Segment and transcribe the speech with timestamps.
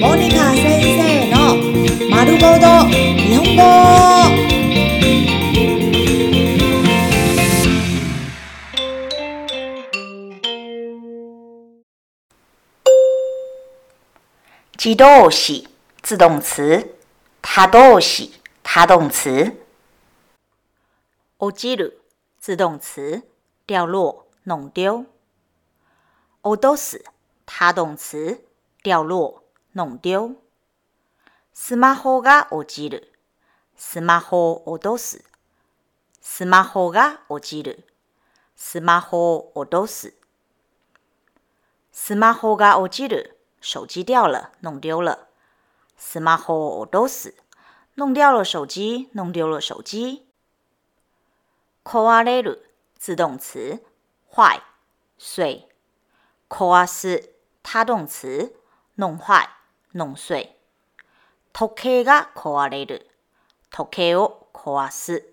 [0.00, 1.36] モニカ先生の
[2.10, 3.62] 丸ごと日本語
[14.84, 15.68] 自動詞
[16.02, 16.84] 自動詞
[17.40, 18.32] 他動詞
[18.64, 19.52] 他動詞
[21.38, 22.00] 落ちる
[22.40, 23.22] 自動詞
[23.64, 25.06] 掉落弄丟
[26.42, 27.04] 落とす
[27.46, 28.40] 他動詞
[28.82, 29.42] 掉落
[29.76, 30.36] 弄丟
[31.52, 33.12] スマホが落ちる
[33.76, 35.24] スマホを落とす
[36.20, 37.86] スマホが落ちる
[38.56, 40.14] スマホを落とす
[41.90, 45.28] スマホが落ちる手机掉了，弄丢了。
[45.96, 47.34] スマホを落とす，
[47.96, 50.26] 弄掉了手机，弄丢了手机。
[51.84, 53.80] 壊れる自動詞
[54.32, 54.60] 壞、
[55.18, 55.68] 碎。
[56.48, 57.30] 壊す
[57.62, 58.52] 他動詞
[58.96, 59.46] 弄壞、
[59.97, 60.55] 弄碎。
[61.53, 63.09] 時計が壊れる
[63.71, 65.25] 時計を壊す。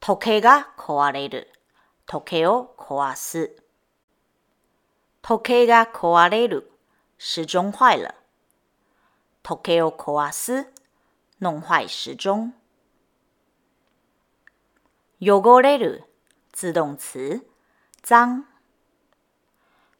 [0.00, 1.50] 時計が壊れる
[2.06, 3.54] 時計を壊す。
[5.20, 6.70] 時計が壊れる
[7.18, 8.14] 时钟坏了。
[9.42, 10.66] 時計を壊す、
[11.38, 12.52] 弄坏時鐘。
[15.20, 16.04] 汚れる、
[16.54, 17.42] 自動詞、
[18.02, 18.46] 脏。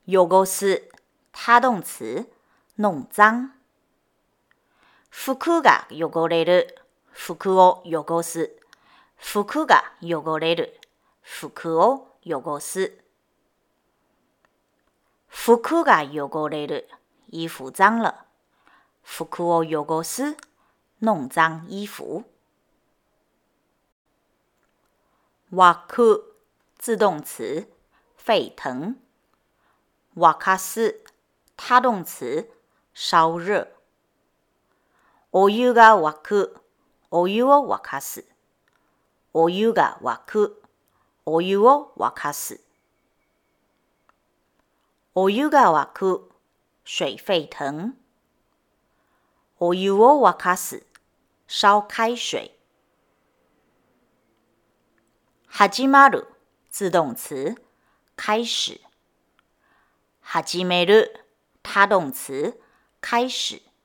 [0.07, 0.89] 汚す、
[1.31, 2.27] 他動詞、
[2.79, 3.56] 弄脏。
[5.10, 6.78] 服が汚れる、
[7.12, 8.52] 服を汚す。
[9.18, 10.80] 服が汚れる、
[11.22, 12.98] 服を汚す。
[15.28, 16.90] 服が汚れる。
[17.32, 18.26] 衣服脏了，
[19.04, 20.36] 服を汚す，
[21.02, 22.26] 弄脏衣服。
[25.54, 26.36] 沸く
[26.80, 27.68] 自動詞
[28.18, 28.96] 沸騰。
[30.16, 31.00] 沸かす
[31.56, 32.50] 他動詞
[32.94, 33.75] 燒熱。
[35.39, 36.57] お湯が沸く
[37.11, 38.25] お湯を沸かす。
[39.35, 40.63] お湯が沸く
[41.27, 42.59] お湯を沸かす。
[45.15, 46.31] お湯が沸く
[46.87, 47.93] 水沸騰。
[49.61, 50.87] お湯を沸かす。
[51.47, 52.51] 烧開水。
[55.49, 56.27] 始まる。
[56.71, 57.55] 自動詞。
[58.17, 58.81] 開始。
[60.23, 61.27] 始める。
[61.63, 62.55] 他動詞。
[63.03, 63.76] 開始。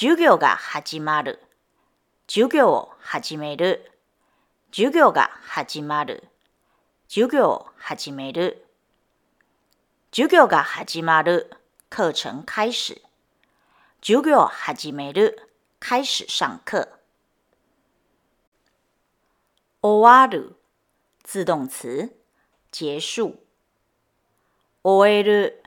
[0.00, 1.40] 授業が始まる。
[2.26, 3.92] 授業を始める。
[4.72, 6.24] 授業が始まる。
[7.06, 8.64] 授業を始める。
[10.10, 11.50] 授業が始まる。
[11.90, 13.02] 課程開始。
[14.00, 15.38] 授業始める。
[15.78, 16.88] 開始上課。
[19.82, 20.56] 終わる。
[21.24, 22.10] 自動詞。
[22.72, 23.34] 結束。
[24.82, 25.62] 終える。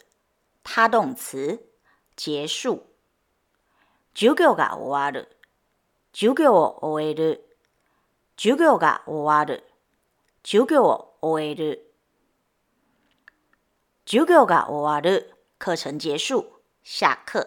[0.64, 1.60] 他動詞。
[2.16, 2.93] 結束。
[4.15, 5.29] 授業が終わる。
[6.13, 7.45] 授業を終える。
[8.37, 9.65] 授業が終わる。
[10.45, 11.93] 授業を終える。
[14.07, 15.35] 授業が終わる。
[15.59, 16.47] 課程結束。
[16.83, 17.47] 下課。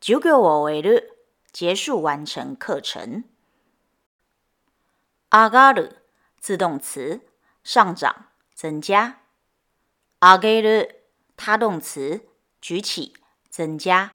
[0.00, 1.12] 授業を終える。
[1.52, 3.22] 結束完成課程。
[5.30, 5.96] 上がる。
[6.38, 7.20] 自動詞。
[7.64, 8.14] 上漲、
[8.54, 9.18] 增加。
[10.20, 11.04] 上げる。
[11.36, 12.28] 他動詞。
[12.60, 13.14] 舉起、
[13.50, 14.12] 增加。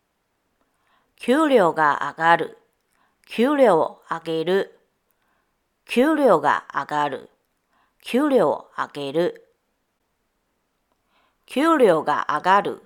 [1.17, 2.59] 給料が上がる。
[3.27, 4.79] 給料を上げる。
[5.87, 7.31] 給料が上がる。
[8.03, 9.43] 給料を上げる。
[11.47, 12.83] 給料が上がる。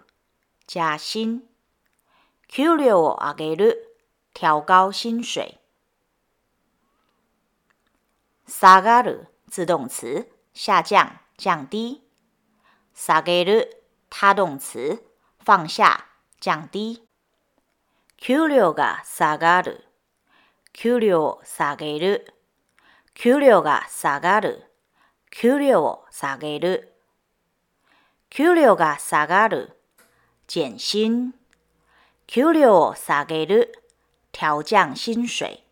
[0.66, 1.42] 加薪。
[2.46, 3.96] 給料を上げる。
[4.32, 5.58] 調高薪水。
[8.46, 9.26] 下がる。
[9.48, 10.24] 自動詞。
[10.54, 12.00] 下降、降低。
[12.94, 13.82] 下げる。
[14.08, 15.00] 他動詞。
[15.44, 16.04] 放下、
[16.40, 17.09] 降低。
[18.22, 19.82] 給料が下がる。
[20.74, 22.34] 給料を下げる。
[23.14, 24.62] 給料が下がる。
[25.30, 26.92] 給料を下げる。
[28.28, 29.74] 給料が下がる。
[30.46, 31.32] 減薪。
[32.26, 33.72] 給料を下げる。
[34.32, 35.64] 調降薪水。